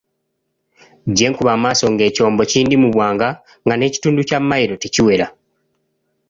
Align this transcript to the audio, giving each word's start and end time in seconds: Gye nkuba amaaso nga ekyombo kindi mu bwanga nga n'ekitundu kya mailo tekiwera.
Gye 1.15 1.27
nkuba 1.31 1.51
amaaso 1.57 1.85
nga 1.93 2.03
ekyombo 2.09 2.41
kindi 2.51 2.75
mu 2.81 2.87
bwanga 2.93 3.27
nga 3.65 3.75
n'ekitundu 3.77 4.21
kya 4.29 4.39
mailo 4.49 4.75
tekiwera. 4.81 5.27